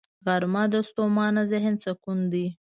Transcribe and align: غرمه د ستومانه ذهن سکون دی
غرمه 0.25 0.63
د 0.71 0.75
ستومانه 0.89 1.41
ذهن 1.51 1.75
سکون 1.83 2.19
دی 2.31 2.47